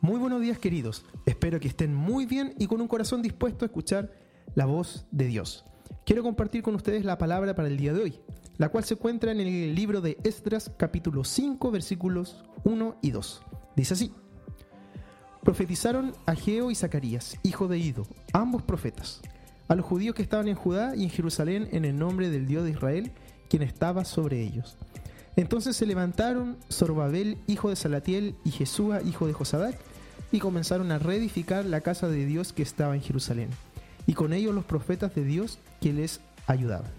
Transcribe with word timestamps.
Muy 0.00 0.18
buenos 0.18 0.40
días 0.40 0.58
queridos, 0.58 1.04
espero 1.26 1.58
que 1.58 1.68
estén 1.68 1.94
muy 1.94 2.26
bien 2.26 2.54
y 2.58 2.66
con 2.66 2.80
un 2.80 2.88
corazón 2.88 3.22
dispuesto 3.22 3.64
a 3.64 3.66
escuchar 3.66 4.12
la 4.54 4.66
voz 4.66 5.06
de 5.10 5.26
Dios. 5.26 5.64
Quiero 6.04 6.22
compartir 6.22 6.62
con 6.62 6.74
ustedes 6.74 7.04
la 7.04 7.18
palabra 7.18 7.54
para 7.54 7.68
el 7.68 7.76
día 7.76 7.92
de 7.92 8.02
hoy, 8.02 8.20
la 8.58 8.68
cual 8.68 8.84
se 8.84 8.94
encuentra 8.94 9.32
en 9.32 9.40
el 9.40 9.74
libro 9.74 10.00
de 10.00 10.18
Esdras 10.24 10.70
capítulo 10.76 11.24
5 11.24 11.70
versículos 11.70 12.44
1 12.64 12.96
y 13.02 13.10
2. 13.10 13.42
Dice 13.76 13.94
así, 13.94 14.12
profetizaron 15.42 16.12
Ageo 16.26 16.70
y 16.70 16.74
Zacarías, 16.74 17.36
hijo 17.42 17.68
de 17.68 17.78
Ido, 17.78 18.06
ambos 18.32 18.62
profetas, 18.62 19.20
a 19.68 19.74
los 19.74 19.86
judíos 19.86 20.14
que 20.14 20.22
estaban 20.22 20.48
en 20.48 20.54
Judá 20.54 20.94
y 20.96 21.04
en 21.04 21.10
Jerusalén 21.10 21.68
en 21.72 21.84
el 21.84 21.98
nombre 21.98 22.30
del 22.30 22.46
Dios 22.46 22.64
de 22.64 22.70
Israel, 22.70 23.12
quien 23.48 23.62
estaba 23.62 24.04
sobre 24.04 24.42
ellos. 24.42 24.76
Entonces 25.36 25.76
se 25.76 25.86
levantaron 25.86 26.58
Zorobabel, 26.70 27.38
hijo 27.46 27.70
de 27.70 27.76
Salatiel, 27.76 28.34
y 28.44 28.50
Jesúa, 28.50 29.02
hijo 29.02 29.26
de 29.26 29.32
Josadac, 29.32 29.78
y 30.30 30.40
comenzaron 30.40 30.92
a 30.92 30.98
reedificar 30.98 31.64
la 31.64 31.80
casa 31.80 32.08
de 32.08 32.26
Dios 32.26 32.52
que 32.52 32.62
estaba 32.62 32.94
en 32.94 33.02
Jerusalén, 33.02 33.48
y 34.06 34.14
con 34.14 34.32
ellos 34.32 34.54
los 34.54 34.64
profetas 34.64 35.14
de 35.14 35.24
Dios 35.24 35.58
que 35.80 35.92
les 35.92 36.20
ayudaban. 36.46 36.90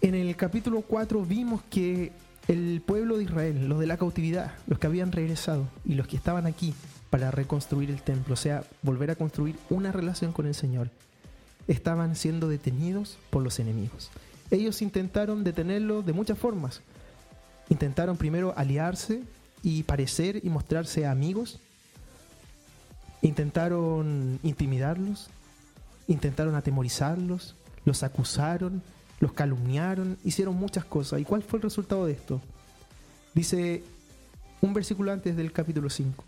En 0.00 0.14
el 0.14 0.36
capítulo 0.36 0.82
4 0.82 1.24
vimos 1.24 1.62
que 1.70 2.12
el 2.48 2.80
pueblo 2.84 3.16
de 3.16 3.24
Israel, 3.24 3.68
los 3.68 3.80
de 3.80 3.86
la 3.86 3.96
cautividad, 3.96 4.52
los 4.66 4.78
que 4.78 4.86
habían 4.86 5.10
regresado 5.10 5.68
y 5.84 5.94
los 5.94 6.06
que 6.06 6.16
estaban 6.16 6.46
aquí 6.46 6.74
para 7.10 7.30
reconstruir 7.30 7.90
el 7.90 8.02
templo, 8.02 8.34
o 8.34 8.36
sea, 8.36 8.64
volver 8.82 9.10
a 9.10 9.16
construir 9.16 9.56
una 9.70 9.90
relación 9.90 10.32
con 10.32 10.46
el 10.46 10.54
Señor, 10.54 10.90
estaban 11.66 12.14
siendo 12.14 12.48
detenidos 12.48 13.18
por 13.30 13.42
los 13.42 13.58
enemigos. 13.58 14.10
Ellos 14.50 14.82
intentaron 14.82 15.42
detenerlo 15.42 16.02
de 16.02 16.12
muchas 16.12 16.38
formas. 16.38 16.82
Intentaron 17.68 18.16
primero 18.16 18.54
aliarse 18.56 19.22
y 19.62 19.82
parecer 19.82 20.40
y 20.44 20.50
mostrarse 20.50 21.06
amigos. 21.06 21.58
Intentaron 23.26 24.38
intimidarlos. 24.44 25.30
Intentaron 26.06 26.54
atemorizarlos. 26.54 27.56
Los 27.84 28.04
acusaron. 28.04 28.84
Los 29.18 29.32
calumniaron. 29.32 30.16
Hicieron 30.22 30.54
muchas 30.54 30.84
cosas. 30.84 31.20
¿Y 31.20 31.24
cuál 31.24 31.42
fue 31.42 31.58
el 31.58 31.64
resultado 31.64 32.06
de 32.06 32.12
esto? 32.12 32.40
Dice 33.34 33.82
un 34.60 34.74
versículo 34.74 35.10
antes 35.10 35.36
del 35.36 35.50
capítulo 35.50 35.90
5. 35.90 36.24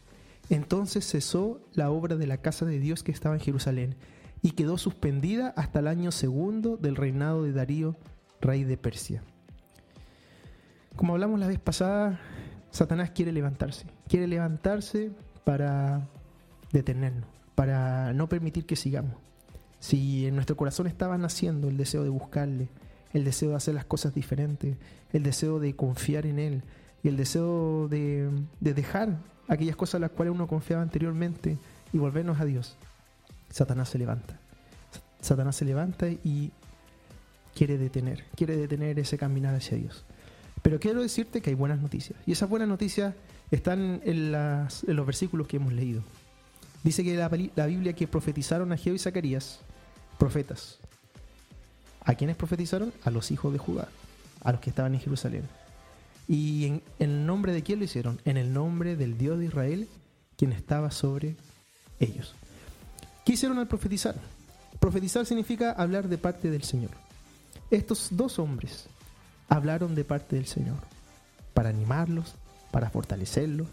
Entonces 0.51 1.09
cesó 1.09 1.61
la 1.73 1.89
obra 1.91 2.17
de 2.17 2.27
la 2.27 2.39
casa 2.39 2.67
de 2.67 2.81
Dios 2.81 3.05
que 3.05 3.13
estaba 3.13 3.37
en 3.37 3.43
Jerusalén 3.43 3.95
y 4.43 4.51
quedó 4.53 4.77
suspendida 4.77 5.55
hasta 5.57 5.79
el 5.79 5.87
año 5.87 6.11
segundo 6.11 6.77
del 6.77 6.97
reinado 6.97 7.45
de 7.45 7.53
Darío, 7.53 7.97
rey 8.41 8.65
de 8.65 8.77
Persia. 8.77 9.23
Como 10.97 11.13
hablamos 11.13 11.39
la 11.39 11.47
vez 11.47 11.61
pasada, 11.61 12.19
Satanás 12.73 13.13
quiere 13.13 13.31
levantarse, 13.31 13.87
quiere 14.09 14.27
levantarse 14.27 15.13
para 15.45 16.09
detenernos, 16.72 17.28
para 17.55 18.12
no 18.12 18.28
permitir 18.28 18.66
que 18.66 18.77
sigamos. 18.77 19.14
Si 19.80 20.27
en 20.27 20.34
nuestro 20.34 20.56
corazón 20.56 20.86
estaba 20.86 21.16
naciendo 21.19 21.69
el 21.69 21.77
deseo 21.77 22.02
de 22.02 22.08
buscarle, 22.08 22.69
el 23.12 23.24
deseo 23.24 23.50
de 23.50 23.56
hacer 23.56 23.74
las 23.74 23.84
cosas 23.84 24.14
diferentes, 24.14 24.77
el 25.12 25.22
deseo 25.22 25.61
de 25.61 25.74
confiar 25.77 26.27
en 26.27 26.39
Él 26.39 26.62
y 27.02 27.08
el 27.08 27.17
deseo 27.17 27.89
de, 27.89 28.28
de 28.61 28.74
dejar 28.74 29.18
aquellas 29.46 29.77
cosas 29.77 29.95
en 29.96 30.02
las 30.02 30.11
cuales 30.11 30.34
uno 30.34 30.46
confiaba 30.46 30.83
anteriormente 30.83 31.57
y 31.92 31.98
volvernos 31.98 32.40
a 32.40 32.45
Dios, 32.45 32.77
Satanás 33.51 33.89
se 33.89 33.98
levanta. 33.98 34.39
Satanás 35.20 35.57
se 35.57 35.64
levanta 35.64 36.08
y 36.08 36.51
quiere 37.55 37.78
detener, 37.78 38.24
quiere 38.36 38.57
detener 38.57 38.98
ese 38.98 39.17
caminar 39.17 39.55
hacia 39.55 39.78
Dios. 39.78 40.05
Pero 40.62 40.78
quiero 40.80 41.01
decirte 41.01 41.40
que 41.40 41.51
hay 41.51 41.57
buenas 41.57 41.80
noticias. 41.80 42.18
Y 42.27 42.33
esas 42.33 42.48
buenas 42.48 42.68
noticias 42.68 43.14
están 43.51 44.01
en, 44.05 44.33
las- 44.33 44.84
en 44.84 44.96
los 44.96 45.07
versículos 45.07 45.46
que 45.46 45.57
hemos 45.57 45.73
leído. 45.73 46.02
Dice 46.84 47.05
que 47.05 47.16
la, 47.16 47.30
la 47.56 47.66
Biblia 47.66 47.92
que 47.92 48.06
profetizaron 48.06 48.72
a 48.72 48.77
Geo 48.77 48.94
y 48.94 48.98
Zacarías, 48.98 49.61
profetas. 50.18 50.78
¿A 52.05 52.14
quiénes 52.14 52.36
profetizaron? 52.36 52.92
A 53.05 53.11
los 53.11 53.30
hijos 53.30 53.52
de 53.52 53.58
Judá, 53.58 53.89
a 54.42 54.52
los 54.52 54.61
que 54.61 54.70
estaban 54.70 54.94
en 54.94 55.00
Jerusalén. 55.00 55.42
¿Y 56.27 56.66
en, 56.66 56.83
en 56.98 57.11
el 57.11 57.27
nombre 57.27 57.52
de 57.52 57.62
quién 57.62 57.78
lo 57.78 57.84
hicieron? 57.84 58.20
En 58.24 58.36
el 58.36 58.52
nombre 58.52 58.96
del 58.96 59.18
Dios 59.18 59.39
de 59.39 59.46
Israel, 59.46 59.89
quien 60.36 60.52
estaba 60.52 60.90
sobre 60.90 61.36
ellos. 62.00 62.34
¿Qué 63.24 63.33
hicieron 63.33 63.58
al 63.58 63.68
profetizar? 63.68 64.14
Profetizar 64.78 65.27
significa 65.27 65.72
hablar 65.72 66.08
de 66.08 66.18
parte 66.18 66.50
del 66.50 66.62
Señor. 66.62 66.92
Estos 67.70 68.08
dos 68.12 68.39
hombres 68.39 68.86
hablaron 69.48 69.95
de 69.95 70.05
parte 70.05 70.36
del 70.36 70.46
Señor 70.46 70.78
para 71.52 71.70
animarlos, 71.70 72.34
para 72.70 72.89
fortalecerlos, 72.89 73.66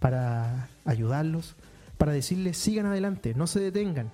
para 0.00 0.68
ayudarlos, 0.84 1.54
para 2.00 2.12
decirles 2.12 2.56
sigan 2.56 2.86
adelante, 2.86 3.34
no 3.34 3.46
se 3.46 3.60
detengan, 3.60 4.10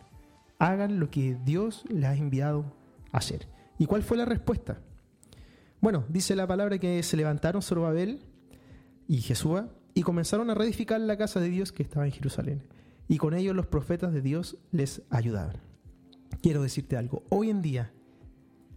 hagan 0.59 0.99
lo 0.99 1.09
que 1.09 1.37
Dios 1.45 1.85
les 1.89 2.05
ha 2.07 2.17
enviado 2.17 2.65
a 3.13 3.19
hacer. 3.19 3.47
¿Y 3.79 3.87
cuál 3.87 4.03
fue 4.03 4.17
la 4.17 4.25
respuesta? 4.25 4.81
Bueno, 5.81 6.05
dice 6.09 6.35
la 6.35 6.49
palabra 6.49 6.79
que 6.79 7.01
se 7.05 7.17
levantaron 7.17 7.63
Zorobabel 7.63 8.25
y 9.07 9.19
Jesúa 9.19 9.69
y 9.95 10.03
comenzaron 10.03 10.51
a 10.51 10.55
reedificar 10.55 11.01
la 11.01 11.17
casa 11.17 11.39
de 11.39 11.49
Dios 11.49 11.71
que 11.71 11.85
estaba 11.85 12.07
en 12.07 12.11
Jerusalén. 12.11 12.65
Y 13.07 13.19
con 13.19 13.35
ellos 13.35 13.55
los 13.55 13.69
profetas 13.69 14.13
de 14.13 14.21
Dios 14.21 14.57
les 14.73 15.03
ayudaban. 15.09 15.59
Quiero 16.43 16.63
decirte 16.63 16.97
algo, 16.97 17.23
hoy 17.29 17.51
en 17.51 17.63
día 17.63 17.93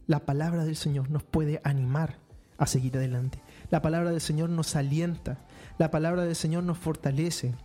la 0.06 0.24
palabra 0.24 0.66
del 0.66 0.76
Señor 0.76 1.10
nos 1.10 1.24
puede 1.24 1.62
animar 1.64 2.20
a 2.60 2.68
seguir 2.68 2.96
adelante. 2.96 3.42
La 3.72 3.82
palabra 3.82 4.12
del 4.12 4.22
Señor 4.22 4.52
nos 4.52 4.76
alienta, 4.76 5.40
la 5.80 5.90
palabra 5.90 6.26
del 6.26 6.36
Señor 6.36 6.64
nos 6.64 6.78
fortalece. 6.78 7.56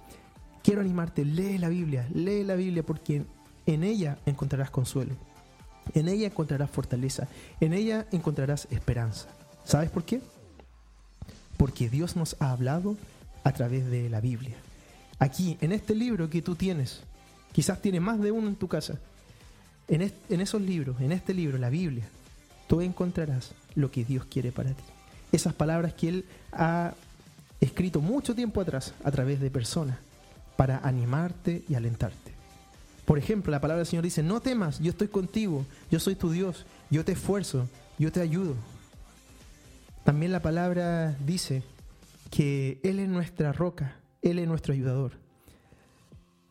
Quiero 0.64 0.80
animarte, 0.80 1.26
lee 1.26 1.58
la 1.58 1.68
Biblia, 1.68 2.08
lee 2.14 2.42
la 2.42 2.54
Biblia 2.54 2.82
porque 2.82 3.22
en 3.66 3.84
ella 3.84 4.16
encontrarás 4.24 4.70
consuelo, 4.70 5.12
en 5.92 6.08
ella 6.08 6.28
encontrarás 6.28 6.70
fortaleza, 6.70 7.28
en 7.60 7.74
ella 7.74 8.06
encontrarás 8.12 8.66
esperanza. 8.70 9.28
¿Sabes 9.64 9.90
por 9.90 10.04
qué? 10.04 10.22
Porque 11.58 11.90
Dios 11.90 12.16
nos 12.16 12.34
ha 12.40 12.50
hablado 12.50 12.96
a 13.44 13.52
través 13.52 13.90
de 13.90 14.08
la 14.08 14.22
Biblia. 14.22 14.56
Aquí, 15.18 15.58
en 15.60 15.72
este 15.72 15.94
libro 15.94 16.30
que 16.30 16.40
tú 16.40 16.54
tienes, 16.54 17.02
quizás 17.52 17.82
tienes 17.82 18.00
más 18.00 18.18
de 18.18 18.32
uno 18.32 18.48
en 18.48 18.56
tu 18.56 18.66
casa, 18.66 18.98
en, 19.86 20.10
en 20.30 20.40
esos 20.40 20.62
libros, 20.62 20.98
en 21.02 21.12
este 21.12 21.34
libro, 21.34 21.58
la 21.58 21.68
Biblia, 21.68 22.08
tú 22.68 22.80
encontrarás 22.80 23.52
lo 23.74 23.90
que 23.90 24.02
Dios 24.02 24.24
quiere 24.24 24.50
para 24.50 24.70
ti. 24.70 24.84
Esas 25.30 25.52
palabras 25.52 25.92
que 25.92 26.08
Él 26.08 26.24
ha 26.52 26.94
escrito 27.60 28.00
mucho 28.00 28.34
tiempo 28.34 28.62
atrás 28.62 28.94
a 29.04 29.10
través 29.10 29.40
de 29.40 29.50
personas 29.50 29.98
para 30.56 30.78
animarte 30.78 31.64
y 31.68 31.74
alentarte. 31.74 32.32
Por 33.04 33.18
ejemplo, 33.18 33.50
la 33.50 33.60
palabra 33.60 33.78
del 33.78 33.86
Señor 33.86 34.04
dice, 34.04 34.22
no 34.22 34.40
temas, 34.40 34.78
yo 34.80 34.90
estoy 34.90 35.08
contigo, 35.08 35.66
yo 35.90 36.00
soy 36.00 36.14
tu 36.14 36.30
Dios, 36.30 36.64
yo 36.90 37.04
te 37.04 37.12
esfuerzo, 37.12 37.68
yo 37.98 38.10
te 38.10 38.20
ayudo. 38.20 38.54
También 40.04 40.32
la 40.32 40.40
palabra 40.40 41.16
dice 41.24 41.62
que 42.30 42.80
Él 42.82 42.98
es 43.00 43.08
nuestra 43.08 43.52
roca, 43.52 43.96
Él 44.22 44.38
es 44.38 44.48
nuestro 44.48 44.72
ayudador. 44.72 45.12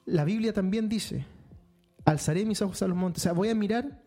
La 0.05 0.25
Biblia 0.25 0.53
también 0.53 0.89
dice, 0.89 1.25
alzaré 2.05 2.45
mis 2.45 2.61
ojos 2.61 2.81
a 2.81 2.87
los 2.87 2.97
montes, 2.97 3.21
o 3.21 3.23
sea, 3.23 3.33
voy 3.33 3.49
a 3.49 3.55
mirar 3.55 4.01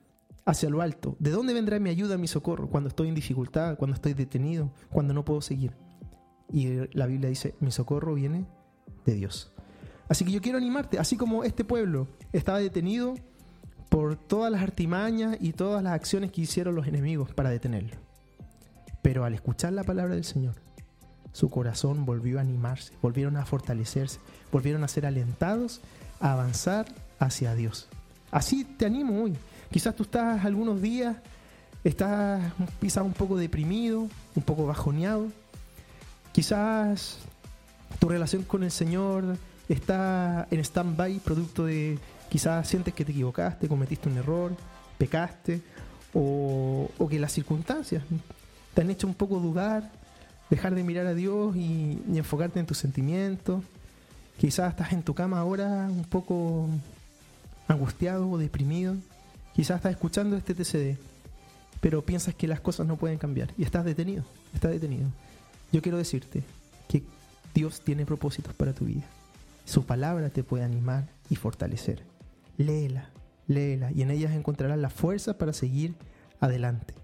hacia 0.45 0.71
lo 0.71 0.83
alto. 0.83 1.17
¿De 1.19 1.31
dónde 1.31 1.53
vendrá 1.53 1.79
mi 1.81 1.91
ayuda, 1.91 2.17
mi 2.17 2.29
socorro? 2.29 2.69
Cuando 2.69 2.89
estoy 2.89 3.09
en 3.09 3.15
dificultad, 3.15 3.77
cuando 3.77 3.95
estoy 3.95 4.15
detenido, 4.15 4.71
cuando 4.91 5.13
no 5.15 5.25
puedo 5.25 5.41
seguir. 5.41 5.73
Y 6.53 6.97
la 6.97 7.07
Biblia 7.07 7.29
dice, 7.29 7.55
mi 7.61 7.73
socorro 7.73 8.15
viene 8.15 8.47
de 9.05 9.15
Dios. 9.15 9.53
Así 10.09 10.25
que 10.25 10.31
yo 10.31 10.41
quiero 10.41 10.59
animarte, 10.59 10.99
así 10.99 11.17
como 11.17 11.45
este 11.45 11.65
pueblo 11.65 12.07
estaba 12.33 12.59
detenido 12.59 13.15
por 13.89 14.17
todas 14.17 14.53
las 14.53 14.63
artimañas 14.63 15.37
y 15.41 15.53
todas 15.53 15.83
las 15.83 15.93
acciones 15.95 16.31
que 16.33 16.43
hicieron 16.43 16.75
los 16.75 16.87
enemigos 16.87 17.33
para 17.33 17.51
detenerlo. 17.51 17.97
Pero 19.03 19.25
al 19.25 19.35
escuchar 19.35 19.73
la 19.73 19.85
palabra 19.85 20.15
del 20.15 20.25
Señor, 20.25 20.55
su 21.33 21.51
corazón 21.51 22.07
volvió 22.07 22.39
a 22.39 22.41
animarse, 22.41 22.93
volvieron 23.03 23.37
a 23.37 23.45
fortalecerse, 23.45 24.21
volvieron 24.51 24.85
a 24.85 24.89
ser 24.89 25.07
alentados 25.07 25.81
a 26.21 26.33
avanzar 26.33 26.87
hacia 27.19 27.55
Dios. 27.55 27.89
Así 28.31 28.65
te 28.65 28.87
animo 28.87 29.23
hoy. 29.23 29.37
Quizás 29.71 29.95
tú 29.95 30.05
estás 30.05 30.45
algunos 30.45 30.81
días, 30.81 31.17
estás 31.85 32.53
quizás 32.81 33.05
un 33.05 33.13
poco 33.13 33.37
deprimido, 33.37 34.09
un 34.35 34.43
poco 34.43 34.67
bajoneado. 34.67 35.29
Quizás 36.33 37.19
tu 37.99 38.09
relación 38.09 38.43
con 38.43 38.63
el 38.63 38.71
Señor 38.71 39.37
está 39.69 40.47
en 40.51 40.61
stand-by 40.61 41.19
producto 41.21 41.67
de 41.67 41.99
Quizás 42.29 42.69
sientes 42.69 42.93
que 42.93 43.05
te 43.05 43.13
equivocaste, 43.13 43.69
cometiste 43.69 44.09
un 44.09 44.19
error, 44.19 44.53
pecaste, 44.99 45.63
o, 46.13 46.89
que 47.09 47.19
las 47.19 47.33
circunstancias 47.33 48.03
te 48.75 48.81
han 48.81 48.91
hecho 48.91 49.07
un 49.07 49.15
poco 49.15 49.39
dudar, 49.39 49.91
dejar 50.51 50.75
de 50.75 50.83
mirar 50.83 51.07
a 51.07 51.15
Dios 51.15 51.55
y, 51.57 52.03
y 52.11 52.19
enfocarte 52.19 52.59
en 52.59 52.67
tus 52.67 52.79
sentimientos. 52.79 53.63
Quizás 54.39 54.71
estás 54.71 54.93
en 54.93 55.03
tu 55.03 55.15
cama 55.15 55.39
ahora 55.39 55.89
un 55.89 56.05
poco 56.05 56.69
angustiado 57.69 58.29
o 58.29 58.39
deprimido. 58.39 58.97
Quizás 59.55 59.77
estás 59.77 59.93
escuchando 59.93 60.37
este 60.37 60.55
TCD, 60.55 60.99
pero 61.81 62.05
piensas 62.05 62.35
que 62.35 62.49
las 62.49 62.61
cosas 62.61 62.87
no 62.87 62.97
pueden 62.97 63.19
cambiar 63.19 63.53
y 63.57 63.63
estás 63.63 63.85
detenido, 63.85 64.25
estás 64.53 64.73
detenido. 64.73 65.09
Yo 65.73 65.81
quiero 65.81 65.97
decirte 65.97 66.43
que 66.89 67.03
Dios 67.55 67.81
tiene 67.81 68.05
propósitos 68.05 68.53
para 68.55 68.73
tu 68.73 68.85
vida. 68.85 69.05
Su 69.67 69.85
palabra 69.85 70.31
te 70.31 70.45
puede 70.45 70.63
animar 70.63 71.09
y 71.29 71.35
fortalecer. 71.35 72.05
Léela, 72.57 73.11
léela 73.49 73.91
y 73.91 74.03
en 74.03 74.13
ellas 74.13 74.33
encontrarás 74.33 74.79
la 74.79 74.91
fuerza 74.91 75.39
para 75.39 75.53
seguir 75.53 75.97
adelante. 76.39 76.95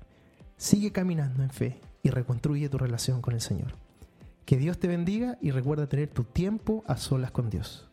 Sigue 0.56 0.92
caminando 0.92 1.42
en 1.42 1.50
fe 1.50 1.80
y 2.04 2.10
reconstruye 2.10 2.68
tu 2.68 2.78
relación 2.78 3.20
con 3.20 3.34
el 3.34 3.40
Señor. 3.40 3.74
Que 4.44 4.58
Dios 4.58 4.78
te 4.78 4.86
bendiga 4.86 5.38
y 5.40 5.50
recuerda 5.50 5.88
tener 5.88 6.08
tu 6.08 6.22
tiempo 6.22 6.84
a 6.86 6.96
solas 6.96 7.32
con 7.32 7.50
Dios. 7.50 7.90